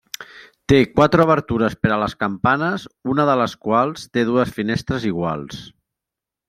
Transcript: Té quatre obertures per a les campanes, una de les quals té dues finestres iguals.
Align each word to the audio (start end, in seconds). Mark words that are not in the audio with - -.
Té 0.71 0.77
quatre 0.93 1.25
obertures 1.25 1.75
per 1.83 1.91
a 1.97 1.99
les 2.05 2.17
campanes, 2.23 2.87
una 3.15 3.29
de 3.31 3.39
les 3.43 3.57
quals 3.67 4.09
té 4.17 4.27
dues 4.31 4.59
finestres 4.61 5.11
iguals. 5.15 5.67